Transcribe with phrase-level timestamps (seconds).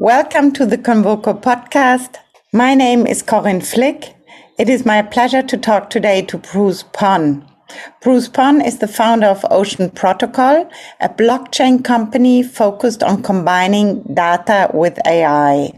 [0.00, 2.18] Welcome to the Convoco podcast.
[2.52, 4.14] My name is Corinne Flick.
[4.56, 7.44] It is my pleasure to talk today to Bruce Pon.
[8.00, 14.70] Bruce Pon is the founder of Ocean Protocol, a blockchain company focused on combining data
[14.72, 15.72] with AI.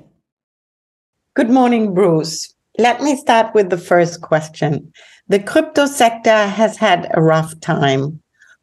[1.35, 2.55] Good morning, Bruce.
[2.77, 4.93] Let me start with the first question.
[5.29, 8.21] The crypto sector has had a rough time.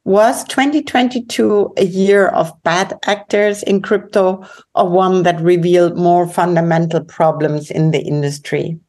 [0.07, 4.41] Was 2022 a year of bad actors in crypto
[4.73, 8.79] or one that revealed more fundamental problems in the industry?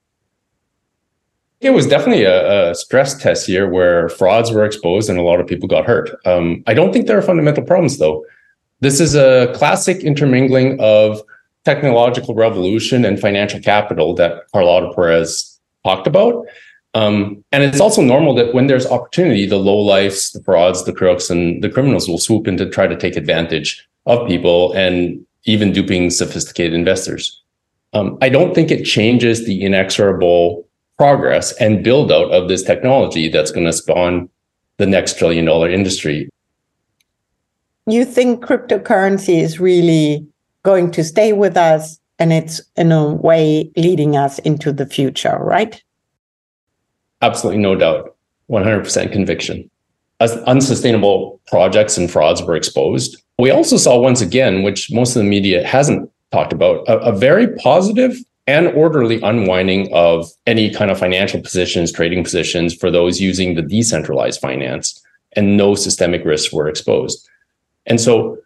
[1.60, 5.40] It was definitely a, a, stress test year where frauds were exposed and a lot
[5.40, 6.08] of people got hurt.
[6.24, 8.24] Um, I don't think there are fundamental problems, though.
[8.78, 11.20] This is a classic intermingling of
[11.64, 16.46] technological revolution and financial capital that Carlota Perez talked about.
[16.94, 20.92] Um, and it's also normal that when there's opportunity, the low lifes, the frauds, the
[20.92, 25.24] crooks, and the criminals will swoop in to try to take advantage of people and
[25.44, 27.42] even duping sophisticated investors.
[27.92, 33.28] Um, I don't think it changes the inexorable progress and build out of this technology
[33.28, 34.28] that's going to spawn
[34.78, 36.28] the next trillion dollar industry.
[37.86, 40.26] You think cryptocurrency is really
[40.62, 45.38] going to stay with us and it's in a way leading us into the future,
[45.40, 45.82] right?
[47.20, 48.14] Absolutely no doubt.
[48.50, 49.70] 100% conviction.
[50.20, 53.22] As unsustainable projects and frauds were exposed.
[53.38, 57.12] We also saw once again, which most of the media hasn't talked about, a, a
[57.16, 58.16] very positive
[58.46, 63.62] and orderly unwinding of any kind of financial positions, trading positions for those using the
[63.62, 65.00] decentralized finance,
[65.34, 67.28] and no systemic risks were exposed.
[67.84, 68.38] And so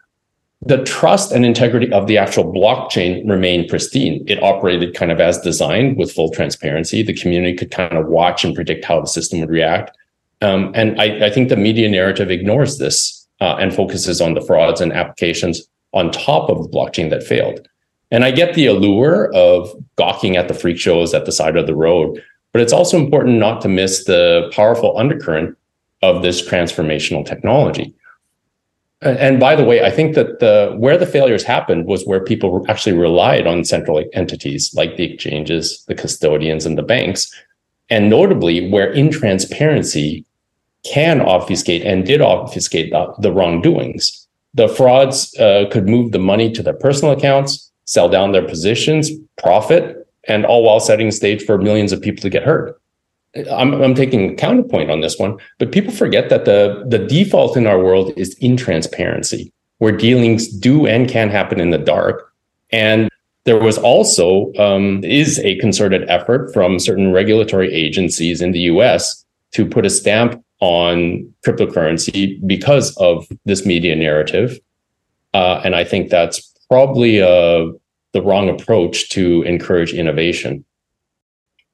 [0.64, 4.24] the trust and integrity of the actual blockchain remained pristine.
[4.28, 7.02] It operated kind of as designed with full transparency.
[7.02, 9.96] The community could kind of watch and predict how the system would react.
[10.40, 14.40] Um, and I, I, think the media narrative ignores this uh, and focuses on the
[14.40, 17.68] frauds and applications on top of the blockchain that failed.
[18.10, 21.66] And I get the allure of gawking at the freak shows at the side of
[21.66, 25.56] the road, but it's also important not to miss the powerful undercurrent
[26.02, 27.94] of this transformational technology.
[29.02, 32.64] And by the way, I think that the where the failures happened was where people
[32.68, 37.28] actually relied on central entities like the exchanges, the custodians, and the banks,
[37.90, 40.24] and notably where intransparency
[40.84, 44.26] can obfuscate and did obfuscate the, the wrongdoings.
[44.54, 49.10] The frauds uh, could move the money to their personal accounts, sell down their positions,
[49.36, 52.80] profit, and all while setting stage for millions of people to get hurt.
[53.50, 57.66] I'm, I'm taking counterpoint on this one, but people forget that the, the default in
[57.66, 62.32] our world is intransparency, where dealings do and can happen in the dark.
[62.70, 63.08] And
[63.44, 69.24] there was also um, is a concerted effort from certain regulatory agencies in the U.S.
[69.52, 74.60] to put a stamp on cryptocurrency because of this media narrative,
[75.34, 77.72] uh, and I think that's probably a
[78.12, 80.64] the wrong approach to encourage innovation.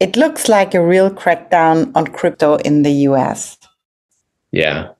[0.00, 3.58] It looks like a real crackdown on crypto in the US.
[4.52, 4.90] Yeah.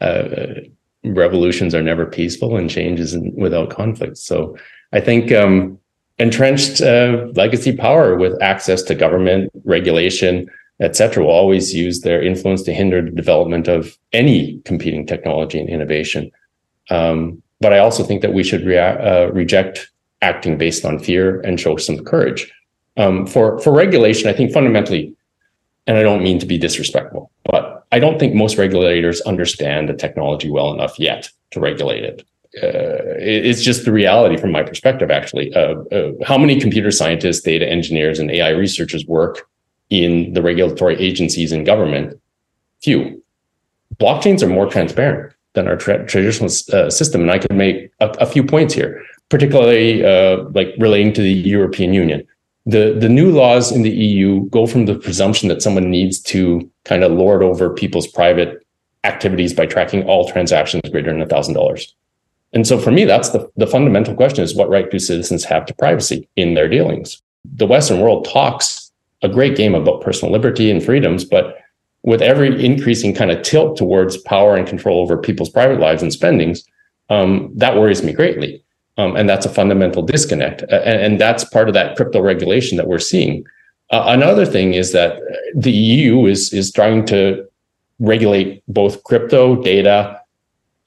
[0.00, 0.26] Uh,
[1.04, 4.18] revolutions are never peaceful and change isn't without conflict.
[4.18, 4.56] So
[4.92, 5.78] I think um,
[6.18, 10.48] entrenched uh, legacy power with access to government regulation,
[10.80, 15.68] etc., will always use their influence to hinder the development of any competing technology and
[15.68, 16.30] innovation.
[16.90, 19.90] Um, but I also think that we should rea- uh, reject
[20.20, 22.52] acting based on fear and show some courage.
[22.98, 25.14] Um, for for regulation, I think fundamentally,
[25.86, 29.94] and I don't mean to be disrespectful, but I don't think most regulators understand the
[29.94, 32.26] technology well enough yet to regulate it.
[32.62, 35.10] Uh, it's just the reality from my perspective.
[35.10, 39.48] Actually, uh, uh, how many computer scientists, data engineers, and AI researchers work
[39.90, 42.20] in the regulatory agencies and government?
[42.82, 43.22] Few.
[43.96, 48.08] Blockchains are more transparent than our tra- traditional uh, system, and I could make a,
[48.20, 52.26] a few points here particularly uh, like relating to the European Union.
[52.68, 56.70] The, the new laws in the EU go from the presumption that someone needs to
[56.84, 58.62] kind of lord over people's private
[59.04, 61.92] activities by tracking all transactions greater than $1,000.
[62.52, 65.64] And so for me, that's the, the fundamental question is what right do citizens have
[65.64, 67.22] to privacy in their dealings?
[67.54, 68.92] The Western world talks
[69.22, 71.56] a great game about personal liberty and freedoms, but
[72.02, 76.12] with every increasing kind of tilt towards power and control over people's private lives and
[76.12, 76.64] spendings,
[77.08, 78.62] um, that worries me greatly.
[78.98, 80.62] Um, and that's a fundamental disconnect.
[80.62, 83.44] And, and, that's part of that crypto regulation that we're seeing.
[83.90, 85.20] Uh, another thing is that
[85.54, 87.46] the EU is, is trying to
[88.00, 90.20] regulate both crypto, data,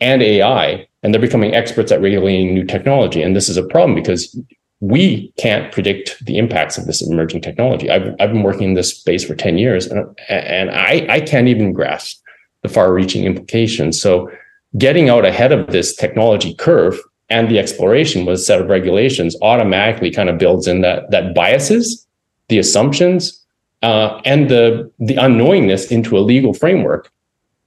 [0.02, 3.22] and AI, and they're becoming experts at regulating new technology.
[3.22, 4.38] And this is a problem because
[4.82, 7.90] we can't predict the impacts of this emerging technology.
[7.90, 11.48] I've, I've been working in this space for 10 years, and, and I, I can't
[11.48, 12.20] even grasp
[12.64, 14.02] the far reaching implications.
[14.02, 14.30] So,
[14.78, 16.98] getting out ahead of this technology curve
[17.32, 21.34] and the exploration with a set of regulations automatically kind of builds in that that
[21.34, 22.06] biases,
[22.50, 23.44] the assumptions,
[23.82, 27.12] uh, and the the unknowingness into a legal framework.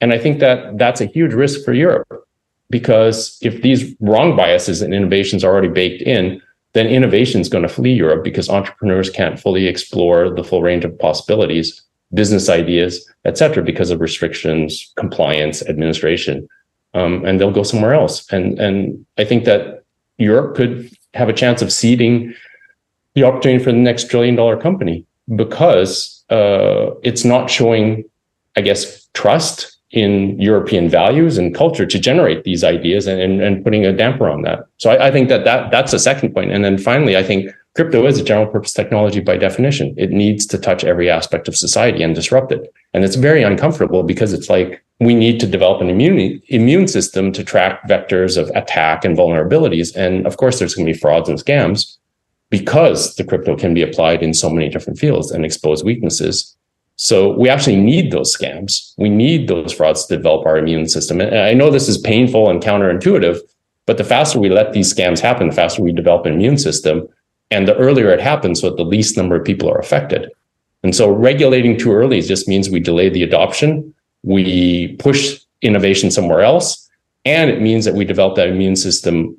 [0.00, 2.06] And I think that that's a huge risk for Europe
[2.68, 6.42] because if these wrong biases and innovations are already baked in,
[6.74, 10.84] then innovation is going to flee Europe because entrepreneurs can't fully explore the full range
[10.84, 11.82] of possibilities,
[12.12, 12.92] business ideas,
[13.24, 16.46] et cetera, because of restrictions, compliance, administration
[16.94, 18.30] um, and they'll go somewhere else.
[18.32, 19.84] And and I think that
[20.18, 22.34] Europe could have a chance of ceding
[23.14, 28.04] the opportunity for the next trillion dollar company because uh, it's not showing,
[28.56, 33.62] I guess, trust in European values and culture to generate these ideas and, and, and
[33.62, 34.64] putting a damper on that.
[34.78, 36.50] So I, I think that, that that's a second point.
[36.50, 39.94] And then finally, I think crypto is a general purpose technology by definition.
[39.96, 42.72] It needs to touch every aspect of society and disrupt it.
[42.92, 47.32] And it's very uncomfortable because it's like we need to develop an immune immune system
[47.32, 49.94] to track vectors of attack and vulnerabilities.
[49.94, 51.96] And of course, there's going to be frauds and scams
[52.50, 56.56] because the crypto can be applied in so many different fields and expose weaknesses.
[56.96, 58.94] So we actually need those scams.
[58.96, 61.20] We need those frauds to develop our immune system.
[61.20, 63.40] And I know this is painful and counterintuitive,
[63.86, 67.08] but the faster we let these scams happen, the faster we develop an immune system.
[67.50, 70.30] And the earlier it happens, so the least number of people are affected.
[70.84, 73.93] And so regulating too early just means we delay the adoption
[74.24, 76.88] we push innovation somewhere else,
[77.24, 79.36] and it means that we develop that immune system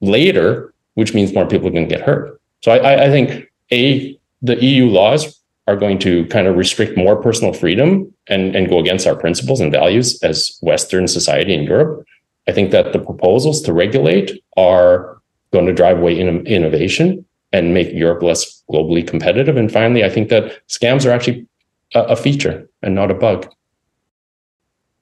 [0.00, 2.40] later, which means more people are going to get hurt.
[2.62, 7.20] So I, I think a the EU laws are going to kind of restrict more
[7.20, 12.06] personal freedom and, and go against our principles and values as Western society in Europe.
[12.48, 15.20] I think that the proposals to regulate are
[15.52, 19.56] going to drive away in, innovation and make Europe less globally competitive.
[19.56, 21.46] And finally, I think that scams are actually
[21.94, 23.50] a, a feature and not a bug.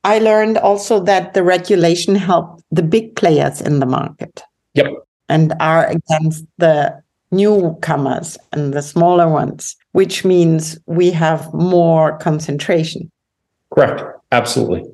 [0.06, 4.40] I learned also that the regulation helped the big players in the market.
[4.74, 4.86] Yep.
[5.28, 13.10] And are against the newcomers and the smaller ones, which means we have more concentration.
[13.74, 14.00] Correct.
[14.30, 14.84] Absolutely.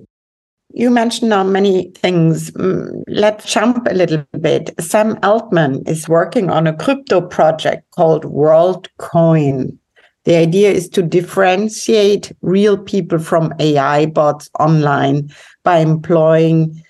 [0.73, 2.51] You mentioned now many things.
[2.53, 4.71] Mm, let's jump a little bit.
[4.81, 9.77] Sam Altman is working on a crypto project called WorldCoin.
[10.25, 15.33] The idea is to differentiate real people from AI bots online
[15.65, 16.83] by employing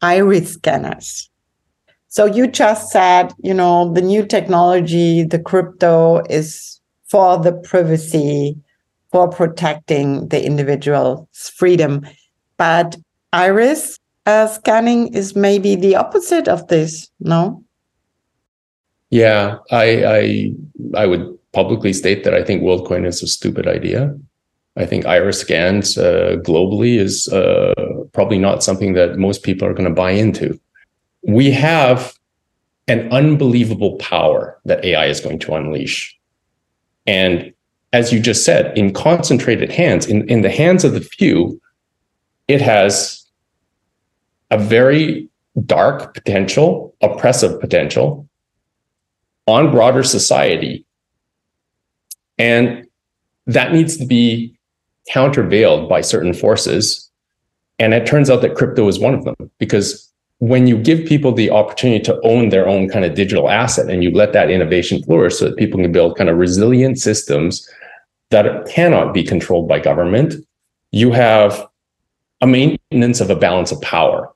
[0.00, 1.28] iris scanners.
[2.08, 8.56] So you just said, you know, the new technology, the crypto is for the privacy,
[9.12, 12.06] for protecting the individual's freedom.
[12.56, 12.96] But
[13.32, 17.64] iris uh, scanning is maybe the opposite of this, no?
[19.10, 20.52] Yeah, I I
[20.94, 24.16] I would publicly state that I think WorldCoin is a stupid idea.
[24.76, 27.74] I think iris scans uh, globally is uh,
[28.12, 30.58] probably not something that most people are going to buy into.
[31.22, 32.14] We have
[32.86, 36.16] an unbelievable power that AI is going to unleash.
[37.06, 37.52] And
[37.92, 41.60] as you just said, in concentrated hands, in, in the hands of the few,
[42.46, 43.24] it has
[44.50, 45.28] a very
[45.66, 48.28] dark potential, oppressive potential
[49.46, 50.84] on broader society
[52.40, 52.86] and
[53.46, 54.56] that needs to be
[55.10, 57.10] countervailed by certain forces.
[57.78, 61.32] And it turns out that crypto is one of them because when you give people
[61.32, 65.02] the opportunity to own their own kind of digital asset and you let that innovation
[65.02, 67.68] flourish so that people can build kind of resilient systems
[68.30, 70.34] that cannot be controlled by government,
[70.92, 71.66] you have
[72.40, 74.32] a maintenance of a balance of power.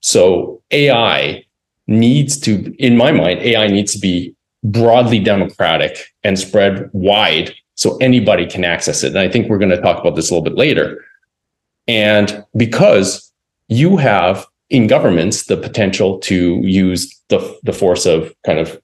[0.00, 1.44] So AI
[1.88, 7.96] needs to, in my mind, AI needs to be broadly democratic and spread wide so
[7.98, 9.08] anybody can access it.
[9.08, 11.04] And I think we're going to talk about this a little bit later.
[11.86, 13.32] And because
[13.68, 18.80] you have in governments the potential to use the, the force of kind of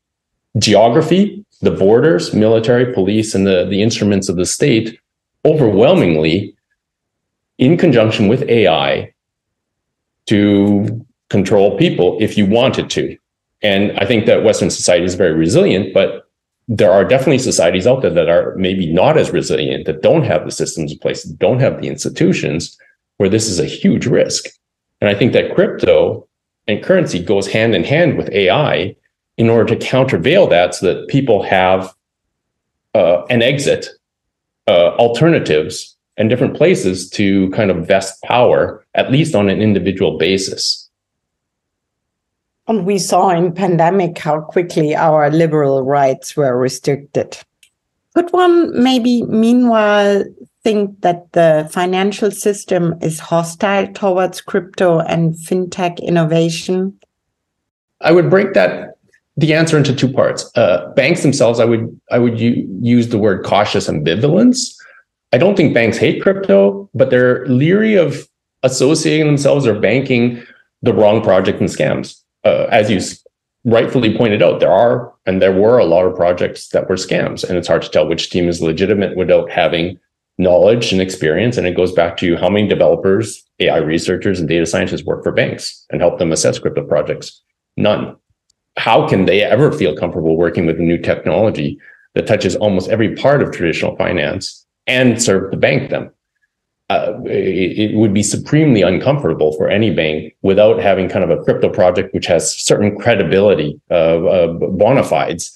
[0.58, 4.98] geography, the borders, military, police, and the, the instruments of the state
[5.44, 6.54] overwhelmingly
[7.58, 9.12] in conjunction with AI
[10.26, 13.16] to control people if you wanted to.
[13.64, 16.28] And I think that Western society is very resilient, but
[16.68, 20.44] there are definitely societies out there that are maybe not as resilient, that don't have
[20.44, 22.78] the systems in place, don't have the institutions
[23.16, 24.44] where this is a huge risk.
[25.00, 26.28] And I think that crypto
[26.68, 28.94] and currency goes hand in hand with AI
[29.36, 31.92] in order to countervail that so that people have
[32.94, 33.88] uh, an exit,
[34.68, 40.16] uh, alternatives, and different places to kind of vest power, at least on an individual
[40.16, 40.83] basis.
[42.66, 47.38] And we saw in pandemic how quickly our liberal rights were restricted.
[48.14, 50.24] Could one maybe meanwhile
[50.62, 56.98] think that the financial system is hostile towards crypto and fintech innovation?
[58.00, 58.96] I would break that
[59.36, 60.50] the answer into two parts.
[60.56, 64.74] Uh, banks themselves, I would I would use the word cautious ambivalence.
[65.32, 68.28] I don't think banks hate crypto, but they're leery of
[68.62, 70.42] associating themselves or banking
[70.82, 72.22] the wrong project and scams.
[72.44, 73.00] Uh, as you
[73.64, 77.42] rightfully pointed out, there are and there were a lot of projects that were scams,
[77.42, 79.98] and it's hard to tell which team is legitimate without having
[80.36, 81.56] knowledge and experience.
[81.56, 85.32] And it goes back to how many developers, AI researchers, and data scientists work for
[85.32, 87.40] banks and help them assess crypto projects.
[87.76, 88.16] None.
[88.76, 91.78] How can they ever feel comfortable working with a new technology
[92.14, 96.10] that touches almost every part of traditional finance and serve to bank them?
[96.90, 101.70] Uh, it, would be supremely uncomfortable for any bank without having kind of a crypto
[101.70, 105.50] project which has certain credibility, uh, uh, bona fides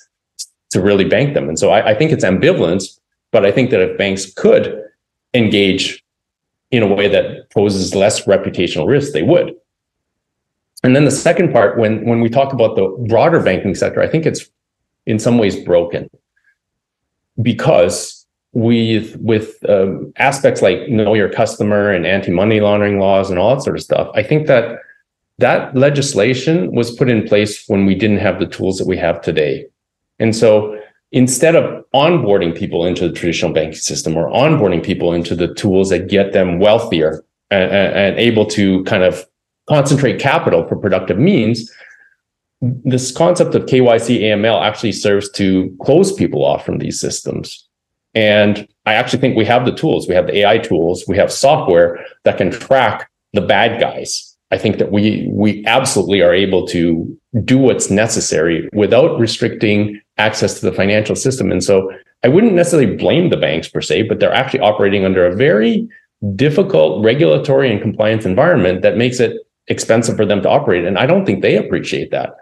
[0.70, 1.46] to really bank them.
[1.46, 2.98] And so I, I think it's ambivalence,
[3.30, 4.82] but I think that if banks could
[5.34, 6.02] engage
[6.70, 9.54] in a way that poses less reputational risk, they would.
[10.82, 14.08] And then the second part, when when we talk about the broader banking sector, I
[14.08, 14.48] think it's
[15.06, 16.08] in some ways broken
[17.42, 18.17] because
[18.52, 23.54] with with um, aspects like know your customer and anti money laundering laws and all
[23.54, 24.80] that sort of stuff, I think that
[25.38, 29.20] that legislation was put in place when we didn't have the tools that we have
[29.20, 29.66] today,
[30.18, 30.78] and so
[31.12, 35.88] instead of onboarding people into the traditional banking system or onboarding people into the tools
[35.88, 39.24] that get them wealthier and, and able to kind of
[39.68, 41.70] concentrate capital for productive means,
[42.60, 47.67] this concept of KYC AML actually serves to close people off from these systems.
[48.14, 50.08] And I actually think we have the tools.
[50.08, 51.04] We have the AI tools.
[51.06, 54.36] We have software that can track the bad guys.
[54.50, 60.58] I think that we we absolutely are able to do what's necessary without restricting access
[60.58, 61.52] to the financial system.
[61.52, 61.92] And so
[62.24, 65.86] I wouldn't necessarily blame the banks per se, but they're actually operating under a very
[66.34, 69.36] difficult regulatory and compliance environment that makes it
[69.68, 70.84] expensive for them to operate.
[70.84, 72.34] And I don't think they appreciate that.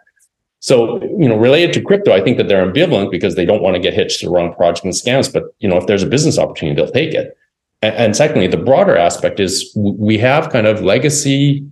[0.66, 3.76] So, you know, related to crypto, I think that they're ambivalent because they don't want
[3.76, 5.32] to get hitched to the wrong project and scams.
[5.32, 7.38] But, you know, if there's a business opportunity, they'll take it.
[7.82, 11.64] And, and secondly, the broader aspect is we have kind of legacy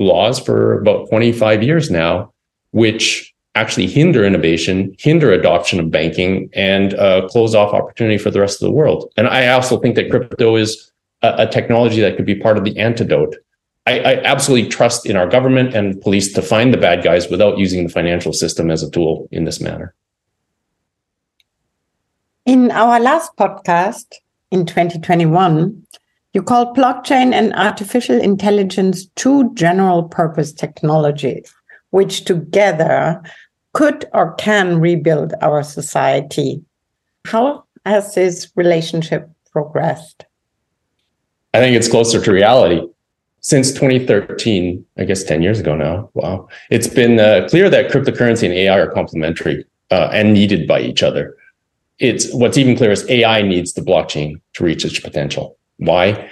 [0.00, 2.32] laws for about 25 years now,
[2.72, 8.40] which actually hinder innovation, hinder adoption of banking, and uh, close off opportunity for the
[8.40, 9.08] rest of the world.
[9.16, 10.90] And I also think that crypto is
[11.22, 13.36] a, a technology that could be part of the antidote
[13.86, 17.58] I, I, absolutely trust in our government and police to find the bad guys without
[17.58, 19.94] using the financial system as a tool in this manner.
[22.44, 24.06] In our last podcast
[24.50, 25.86] in 2021,
[26.32, 31.52] you called blockchain and artificial intelligence two general purpose technologies,
[31.90, 33.22] which together
[33.72, 36.60] could or can rebuild our society.
[37.24, 40.24] How has this relationship progressed?
[41.54, 42.82] I think it's closer to reality
[43.46, 46.10] since 2013, I guess 10 years ago now.
[46.14, 46.48] Wow.
[46.68, 51.04] It's been uh, clear that cryptocurrency and AI are complementary uh, and needed by each
[51.04, 51.36] other.
[52.00, 55.56] It's what's even clearer is AI needs the blockchain to reach its potential.
[55.76, 56.28] Why?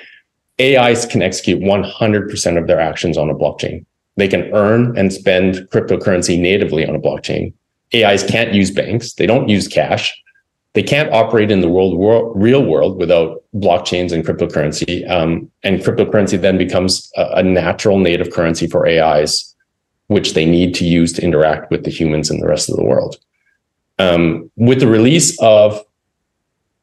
[0.60, 3.86] AIs can execute 100% of their actions on a blockchain.
[4.16, 7.54] They can earn and spend cryptocurrency natively on a blockchain.
[7.94, 9.12] AIs can't use banks.
[9.12, 10.12] They don't use cash
[10.74, 15.08] they can't operate in the world, world real world without blockchains and cryptocurrency.
[15.08, 19.54] Um, and cryptocurrency then becomes a, a, natural native currency for AIs,
[20.08, 22.84] which they need to use to interact with the humans and the rest of the
[22.84, 23.16] world.
[24.00, 25.80] Um, with the release of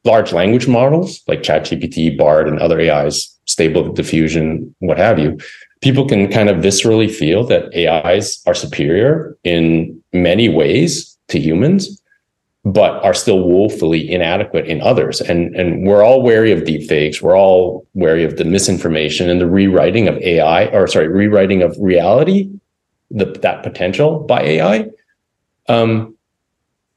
[0.04, 5.38] large language models like ChatGPT, BARD, and other AIs, Stable Diffusion, what have you,
[5.82, 12.01] people can kind of viscerally feel that AIs are superior in many ways to humans
[12.64, 15.20] but are still woefully inadequate in others.
[15.20, 17.20] And, and we're all wary of deepfakes.
[17.20, 21.76] We're all wary of the misinformation and the rewriting of AI, or sorry, rewriting of
[21.80, 22.50] reality,
[23.10, 24.88] the, that potential by AI.
[25.68, 26.16] Um,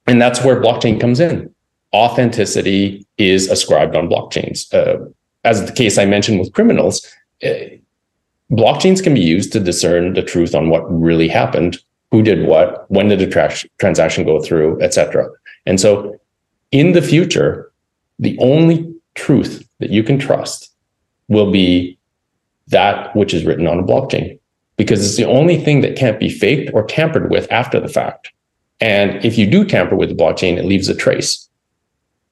[0.06, 1.54] and that's where blockchain comes in.
[1.94, 4.72] Authenticity is ascribed on blockchains.
[4.72, 5.10] Uh,
[5.44, 7.08] as the case I mentioned with criminals,
[7.44, 7.54] uh,
[8.52, 11.80] blockchains can be used to discern the truth on what really happened,
[12.12, 15.28] who did what, when did a tra- transaction go through, etc.
[15.66, 16.20] And so
[16.72, 17.72] in the future,
[18.20, 20.72] the only truth that you can trust
[21.28, 21.98] will be
[22.68, 24.40] that which is written on a blockchain
[24.78, 28.32] because it's the only thing that can't be faked or tampered with after the fact.
[28.80, 31.48] And if you do tamper with the blockchain, it leaves a trace.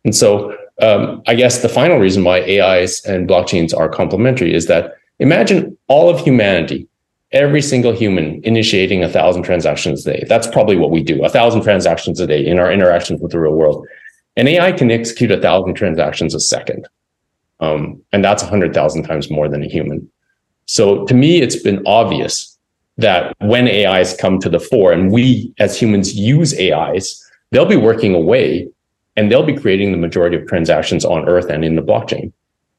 [0.04, 4.68] And so um, I guess the final reason why AIs and blockchains are complementary is
[4.68, 6.88] that imagine all of humanity
[7.34, 10.26] every single human initiating a thousand transactions a day.
[10.30, 13.40] That's probably what we do, a thousand transactions a day in our interactions with the
[13.40, 13.86] real world.
[14.38, 16.88] And AI can execute a thousand transactions a second.
[17.60, 20.10] Um, and that's 100,000 times more than a human.
[20.66, 22.58] So to me, it's been obvious
[22.98, 27.20] that when AIs come to the fore and we as humans use AIs,
[27.52, 28.68] they'll be working away
[29.16, 32.32] and they'll be creating the majority of transactions on Earth and in the blockchain.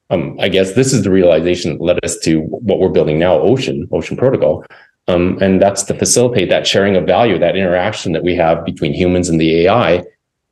[0.09, 3.39] Um, I guess this is the realization that led us to what we're building now,
[3.39, 4.65] Ocean, Ocean Protocol.
[5.07, 8.93] Um, and that's to facilitate that sharing of value, that interaction that we have between
[8.93, 10.03] humans and the AI,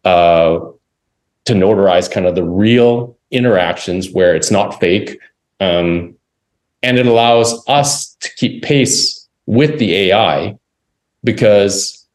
[0.06, 0.60] uh,
[1.46, 5.20] to notarize kind of the real interactions where it's not fake.
[5.60, 6.16] Um,
[6.82, 10.58] and it allows us to keep pace with the AI
[11.24, 12.06] because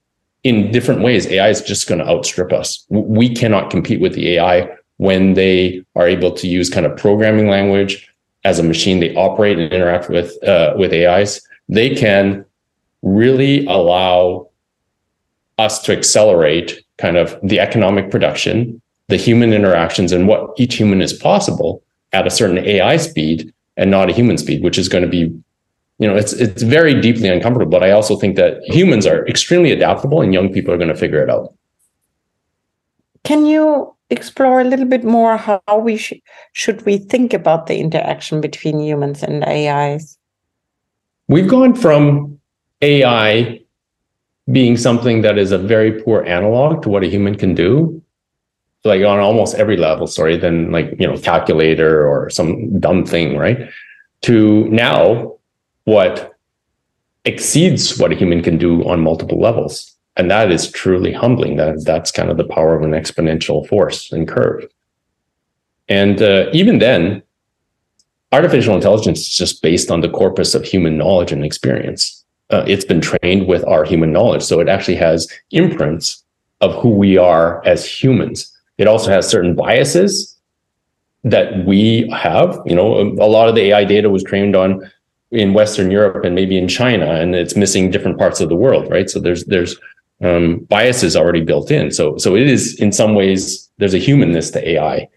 [0.44, 2.86] in different ways, AI is just going to outstrip us.
[2.88, 7.48] We cannot compete with the AI when they are able to use kind of programming
[7.48, 8.08] language
[8.44, 11.40] as a machine they operate and interact with uh, with AIs.
[11.68, 12.44] They can
[13.02, 14.48] really allow
[15.58, 21.02] us to accelerate kind of the economic production, the human interactions, and what each human
[21.02, 25.04] is possible at a certain AI speed and not a human speed, which is going
[25.04, 25.32] to be
[25.98, 29.72] you know it's it's very deeply uncomfortable but i also think that humans are extremely
[29.72, 31.52] adaptable and young people are going to figure it out
[33.24, 36.20] can you explore a little bit more how we sh-
[36.52, 40.18] should we think about the interaction between humans and ais
[41.28, 42.38] we've gone from
[42.82, 43.60] ai
[44.50, 48.02] being something that is a very poor analog to what a human can do
[48.84, 53.36] like on almost every level sorry than like you know calculator or some dumb thing
[53.36, 53.68] right
[54.22, 55.34] to now
[55.84, 56.34] what
[57.24, 59.94] exceeds what a human can do on multiple levels.
[60.18, 61.56] And that is truly humbling.
[61.56, 64.64] That that's kind of the power of an exponential force and curve.
[65.88, 67.22] And uh, even then,
[68.32, 72.24] artificial intelligence is just based on the corpus of human knowledge and experience.
[72.50, 76.24] Uh, it's been trained with our human knowledge, so it actually has imprints
[76.60, 78.52] of who we are as humans.
[78.78, 80.36] It also has certain biases
[81.24, 82.60] that we have.
[82.66, 84.90] You know, a lot of the AI data was trained on
[85.30, 88.90] in Western Europe and maybe in China, and it's missing different parts of the world,
[88.90, 89.10] right?
[89.10, 89.78] So there's there's
[90.22, 91.90] um, biases already built in.
[91.90, 95.08] So so it is in some ways there's a humanness to AI,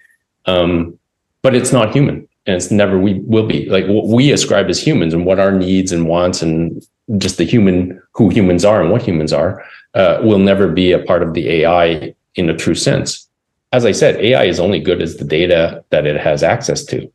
[0.46, 0.98] um,
[1.42, 4.82] but it's not human, and it's never we will be like what we ascribe as
[4.82, 6.86] humans and what our needs and wants and
[7.18, 9.64] just the human who humans are and what humans are
[9.96, 13.28] uh, will never be a part of the AI in a true sense.
[13.74, 17.12] As I said, AI is only good as the data that it has access to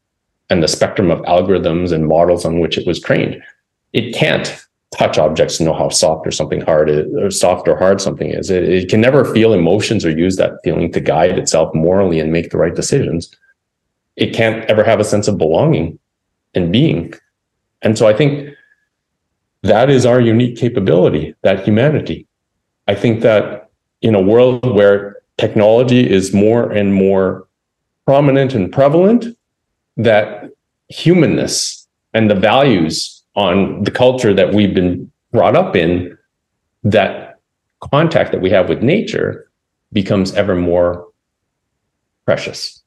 [0.50, 3.42] and the spectrum of algorithms and models on which it was trained.
[3.92, 7.76] It can't touch objects to know how soft or something hard is, or soft or
[7.76, 8.50] hard something is.
[8.50, 12.32] It, it can never feel emotions or use that feeling to guide itself morally and
[12.32, 13.34] make the right decisions.
[14.16, 15.98] It can't ever have a sense of belonging
[16.54, 17.14] and being.
[17.82, 18.54] And so I think
[19.62, 22.26] that is our unique capability, that humanity.
[22.88, 23.70] I think that
[24.00, 27.46] in a world where technology is more and more
[28.06, 29.36] prominent and prevalent,
[29.96, 30.50] that
[30.88, 36.16] humanness and the values on the culture that we've been brought up in,
[36.82, 37.38] that
[37.80, 39.50] contact that we have with nature
[39.92, 41.06] becomes ever more
[42.24, 42.82] precious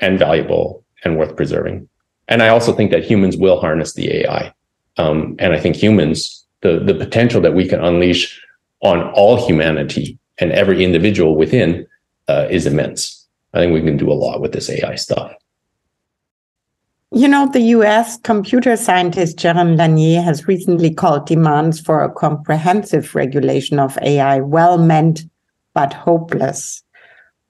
[0.00, 1.88] and valuable and worth preserving.
[2.28, 4.52] And I also think that humans will harness the AI.
[4.96, 8.40] Um, and I think humans, the, the potential that we can unleash
[8.80, 11.86] on all humanity and every individual within
[12.28, 13.26] uh, is immense.
[13.52, 15.34] I think we can do a lot with this AI stuff.
[17.14, 23.14] You know, the US computer scientist Jaron Lanier has recently called demands for a comprehensive
[23.14, 25.22] regulation of AI well meant
[25.74, 26.82] but hopeless.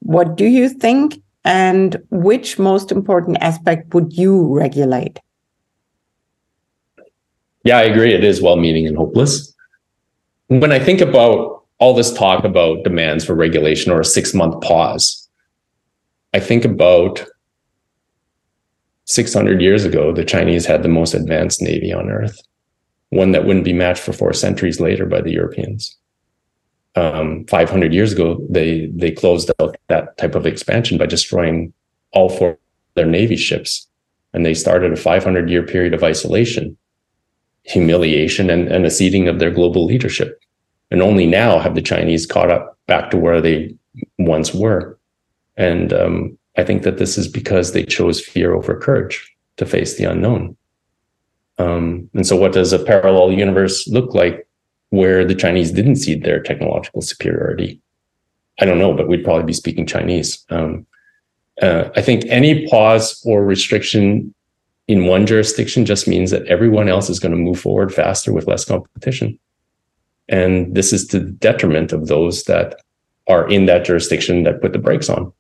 [0.01, 1.23] What do you think?
[1.47, 5.19] And which most important aspect would you regulate?
[7.65, 8.13] Yeah, I agree.
[8.13, 9.51] It is well meaning and hopeless.
[10.49, 14.63] When I think about all this talk about demands for regulation or a six month
[14.63, 15.27] pause,
[16.35, 17.25] I think about
[19.07, 22.41] 600 years ago, the Chinese had the most advanced navy on earth,
[23.11, 25.97] one that wouldn't be matched for four centuries later by the Europeans.
[26.97, 31.73] Um, 500 years ago, they they closed out that type of expansion by destroying
[32.13, 32.59] all four of
[32.95, 33.89] their navy ships,
[34.33, 36.77] and they started a 500 year period of isolation,
[37.65, 40.41] humiliation, and, and a ceding of their global leadership.
[40.91, 43.75] And only now have the Chinese caught up back to where they
[44.19, 44.99] once were.
[45.57, 49.97] And um, I think that this is because they chose fear over courage to face
[49.97, 50.57] the unknown.
[51.59, 54.47] Um, and so, what does a parallel universe look like
[54.91, 57.81] where the Chinese didn't see their technological superiority?
[58.61, 60.45] I don't know, but we'd probably be speaking Chinese.
[60.51, 60.87] Um,
[61.63, 64.35] uh, I think any pause or restriction
[64.87, 68.47] in one jurisdiction just means that everyone else is going to move forward faster with
[68.47, 69.39] less competition.
[70.29, 72.81] And this is to the detriment of those that
[73.29, 75.33] are in that jurisdiction that put the brakes on.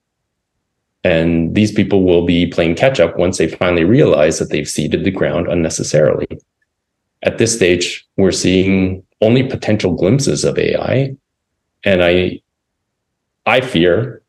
[1.04, 5.04] And these people will be playing catch up once they finally realize that they've ceded
[5.04, 6.26] the ground unnecessarily.
[7.24, 11.16] at this stage, we're seeing only potential glimpses of AI.
[11.82, 12.40] And I,
[13.46, 14.22] I fear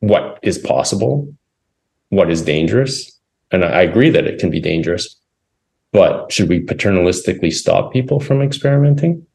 [0.00, 1.32] what is possible,
[2.10, 3.12] what is dangerous.
[3.50, 5.16] And I agree that it can be dangerous,
[5.92, 9.26] but should we paternalistically stop people from experimenting?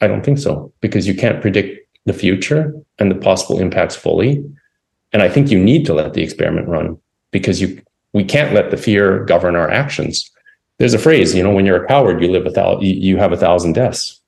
[0.00, 4.42] I don't think so, because you can't predict the future and the possible impacts fully.
[5.12, 6.98] And I think you need to let the experiment run
[7.30, 10.30] because you we can't let the fear govern our actions.
[10.78, 13.32] There's a phrase, you know, when you're a coward, you live a thousand, you have
[13.32, 14.20] a thousand deaths.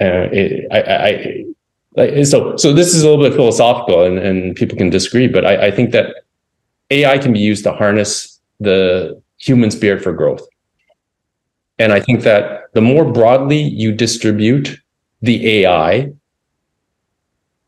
[0.00, 1.44] Uh, it, I,
[1.96, 5.44] I, so, so this is a little bit philosophical, and, and people can disagree, but
[5.44, 6.14] I, I think that
[6.90, 10.46] AI can be used to harness the human spirit for growth.
[11.78, 14.80] And I think that the more broadly you distribute
[15.22, 16.12] the AI,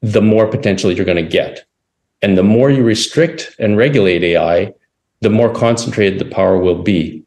[0.02, 1.64] the more potential you're going to get.
[2.22, 4.72] And the more you restrict and regulate AI,
[5.20, 7.24] the more concentrated the power will be.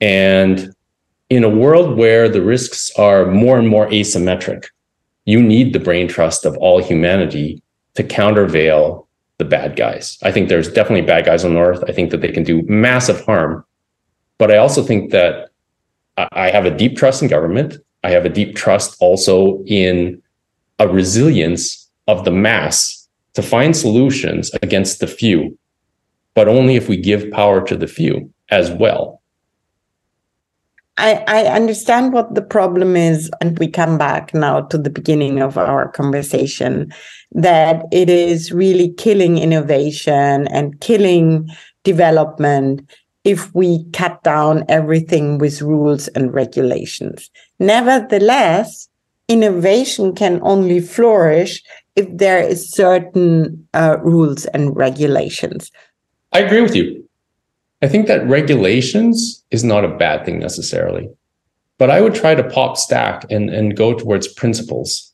[0.00, 0.74] And
[1.30, 4.66] in a world where the risks are more and more asymmetric,
[5.24, 7.62] you need the brain trust of all humanity
[7.94, 10.18] to countervail the bad guys.
[10.22, 11.82] I think there's definitely bad guys on Earth.
[11.88, 13.64] I think that they can do massive harm.
[14.38, 15.50] But I also think that
[16.16, 17.76] I have a deep trust in government.
[18.02, 20.22] I have a deep trust also in
[20.78, 23.03] a resilience of the mass
[23.34, 25.58] to find solutions against the few,
[26.34, 29.20] but only if we give power to the few as well.
[30.96, 35.42] I, I understand what the problem is, and we come back now to the beginning
[35.42, 36.92] of our conversation
[37.32, 41.48] that it is really killing innovation and killing
[41.82, 42.88] development
[43.24, 47.28] if we cut down everything with rules and regulations.
[47.58, 48.88] Nevertheless,
[49.28, 51.62] innovation can only flourish
[51.96, 55.70] if there is certain uh, rules and regulations.
[56.32, 57.08] I agree with you.
[57.82, 61.08] I think that regulations is not a bad thing necessarily,
[61.78, 65.12] but I would try to pop stack and, and go towards principles.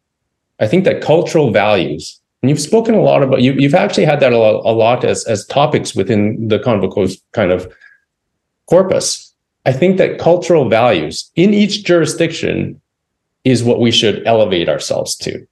[0.60, 4.20] I think that cultural values, and you've spoken a lot about, you, you've actually had
[4.20, 7.70] that a lot, a lot as, as topics within the Convoco's kind of
[8.66, 9.34] corpus.
[9.66, 12.80] I think that cultural values in each jurisdiction
[13.44, 15.46] is what we should elevate ourselves to.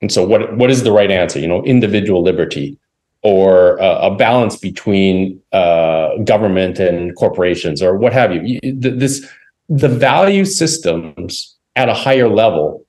[0.00, 1.38] And so what, what is the right answer?
[1.38, 2.78] You know, individual liberty,
[3.22, 8.58] or a balance between uh, government and corporations or what have you.
[8.62, 9.28] This
[9.68, 12.86] the value systems at a higher level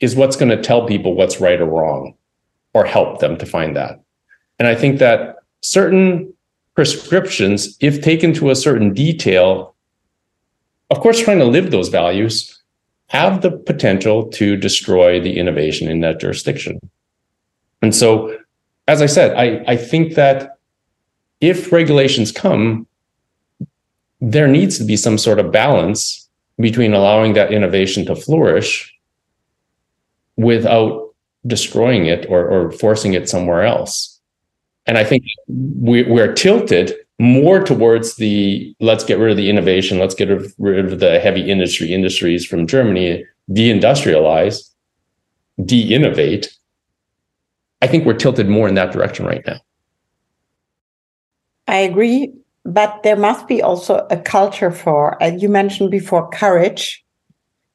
[0.00, 2.14] is what's going to tell people what's right or wrong,
[2.72, 4.00] or help them to find that.
[4.58, 6.32] And I think that certain
[6.74, 9.74] prescriptions, if taken to a certain detail,
[10.90, 12.55] of course, trying to live those values,
[13.08, 16.80] have the potential to destroy the innovation in that jurisdiction.
[17.82, 18.36] And so
[18.88, 20.58] as I said, I, I think that
[21.40, 22.86] if regulations come,
[24.20, 28.92] there needs to be some sort of balance between allowing that innovation to flourish
[30.36, 31.14] without
[31.46, 34.20] destroying it or, or forcing it somewhere else.
[34.86, 39.98] And I think we, we're tilted more towards the let's get rid of the innovation,
[39.98, 44.70] let's get rid of the heavy industry industries from Germany, deindustrialize,
[45.64, 46.56] de-innovate,
[47.82, 49.60] I think we're tilted more in that direction right now.
[51.68, 52.32] I agree,
[52.64, 57.04] but there must be also a culture for, as you mentioned before, courage,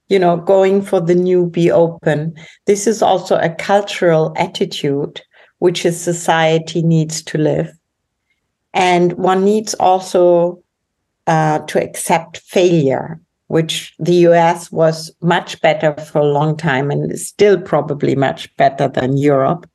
[0.09, 2.35] you know, going for the new, be open.
[2.65, 5.21] This is also a cultural attitude
[5.59, 7.71] which a society needs to live.
[8.73, 10.61] And one needs also
[11.27, 17.11] uh, to accept failure, which the US was much better for a long time and
[17.11, 19.69] is still probably much better than Europe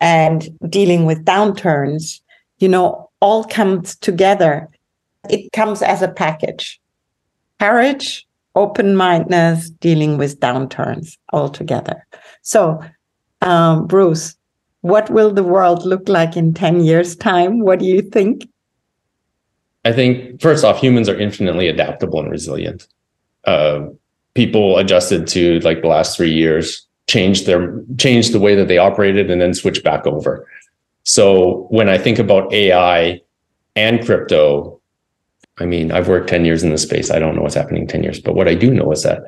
[0.00, 2.20] and dealing with downturns,
[2.58, 4.68] you know, all comes together.
[5.30, 6.80] It comes as a package.
[7.58, 12.06] Courage, open mindedness, dealing with downturns all together.
[12.42, 12.84] So,
[13.40, 14.36] um, Bruce,
[14.84, 17.60] what will the world look like in 10 years' time?
[17.60, 18.46] What do you think?
[19.86, 22.86] I think, first off, humans are infinitely adaptable and resilient.
[23.46, 23.86] Uh,
[24.34, 28.76] people adjusted to like the last three years changed their changed the way that they
[28.76, 30.46] operated and then switch back over.
[31.04, 33.22] So when I think about AI
[33.76, 34.78] and crypto,
[35.56, 37.10] I mean, I've worked 10 years in this space.
[37.10, 39.22] I don't know what's happening in 10 years, but what I do know is that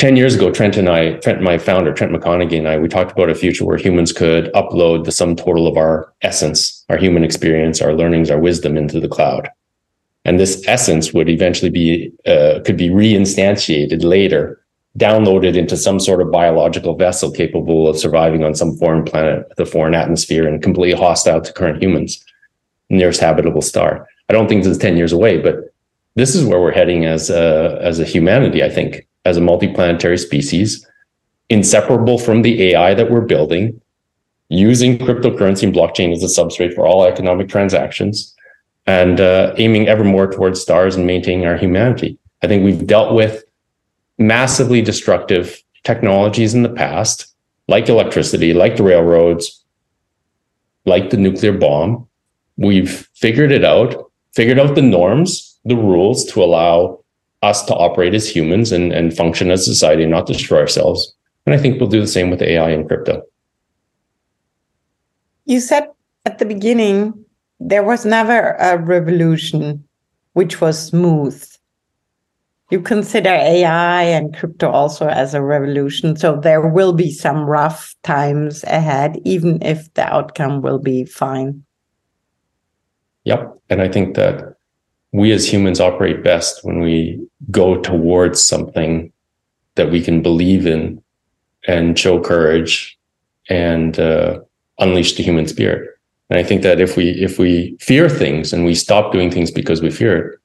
[0.00, 3.12] 10 years ago, Trent and I, Trent, my founder, Trent McConaghy and I, we talked
[3.12, 7.22] about a future where humans could upload the sum total of our essence, our human
[7.22, 9.50] experience, our learnings, our wisdom into the cloud.
[10.24, 14.64] And this essence would eventually be, uh, could be reinstantiated later
[14.96, 19.60] downloaded into some sort of biological vessel capable of surviving on some foreign planet with
[19.60, 22.24] a foreign atmosphere and completely hostile to current humans,
[22.88, 24.08] nearest habitable star.
[24.30, 25.74] I don't think this is 10 years away, but
[26.14, 30.18] this is where we're heading as a, as a humanity, I think, as a multiplanetary
[30.18, 30.86] species,
[31.48, 33.80] inseparable from the AI that we're building,
[34.48, 38.34] using cryptocurrency and blockchain as a substrate for all economic transactions,
[38.86, 42.18] and uh, aiming ever more towards stars and maintaining our humanity.
[42.42, 43.44] I think we've dealt with
[44.18, 47.26] massively destructive technologies in the past,
[47.68, 49.62] like electricity, like the railroads,
[50.86, 52.06] like the nuclear bomb.
[52.56, 56.99] We've figured it out, figured out the norms, the rules to allow
[57.42, 61.14] us to operate as humans and, and function as society and not destroy ourselves.
[61.46, 63.22] And I think we'll do the same with AI and crypto.
[65.46, 65.88] You said
[66.26, 67.24] at the beginning
[67.58, 69.84] there was never a revolution
[70.34, 71.42] which was smooth
[72.70, 76.16] you consider AI and crypto also as a revolution.
[76.16, 81.64] So there will be some rough times ahead, even if the outcome will be fine.
[83.24, 83.58] Yep.
[83.68, 84.54] And I think that
[85.12, 87.20] we as humans operate best when we
[87.50, 89.12] go towards something
[89.74, 91.02] that we can believe in
[91.66, 92.98] and show courage
[93.48, 94.40] and uh,
[94.78, 95.88] unleash the human spirit.
[96.28, 99.50] And I think that if we if we fear things and we stop doing things
[99.50, 100.40] because we fear it,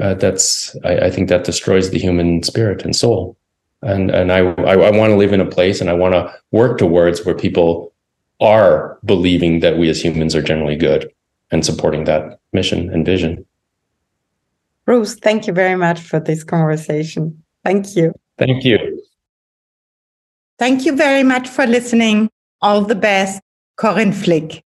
[0.00, 3.36] uh, that's I, I, think that destroys the human spirit and soul
[3.82, 6.32] and and i i, I want to live in a place and i want to
[6.50, 7.92] work towards where people
[8.40, 11.10] are believing that we as humans are generally good
[11.50, 13.44] and supporting that mission and vision.
[14.84, 17.42] Bruce thank you very much for this conversation.
[17.64, 18.12] Thank you.
[18.38, 19.02] Thank you.
[20.58, 22.30] Thank you very much for listening.
[22.62, 23.40] All the best.
[23.76, 24.62] Corinne flick